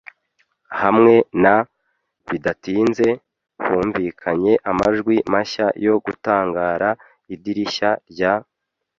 [0.81, 1.13] hamwe
[1.43, 1.55] na.
[2.29, 3.07] Bidatinze,
[3.65, 6.89] humvikanye amajwi mashya yo gutangara;
[7.33, 8.33] idirishya rya